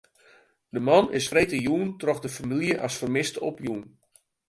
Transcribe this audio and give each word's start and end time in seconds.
De 0.73 0.79
man 0.87 1.07
is 1.17 1.29
freedtejûn 1.31 1.89
troch 1.99 2.21
de 2.23 2.29
famylje 2.37 2.75
as 2.85 2.95
fermist 2.99 3.35
opjûn. 3.49 3.81